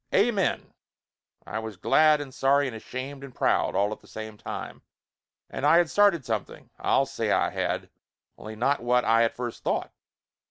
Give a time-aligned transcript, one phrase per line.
[0.15, 0.73] Amen!
[1.45, 4.81] I was glad and sorry and ashamed and proud, all at the same time.
[5.47, 6.71] And I had started something.
[6.79, 7.87] I'll say I had!
[8.35, 9.91] Only not what I at first thought.